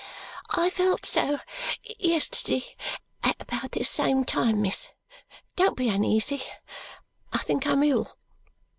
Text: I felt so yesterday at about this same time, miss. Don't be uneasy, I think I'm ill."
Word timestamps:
I 0.49 0.71
felt 0.71 1.05
so 1.05 1.41
yesterday 1.99 2.75
at 3.23 3.35
about 3.39 3.73
this 3.73 3.87
same 3.91 4.23
time, 4.25 4.59
miss. 4.59 4.89
Don't 5.55 5.77
be 5.77 5.89
uneasy, 5.89 6.41
I 7.31 7.43
think 7.43 7.67
I'm 7.67 7.83
ill." 7.83 8.17